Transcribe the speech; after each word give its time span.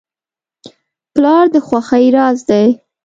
پلار 1.13 1.45
د 1.53 1.55
خوښۍ 1.67 2.05
راز 2.17 2.39
دی. 2.49 2.65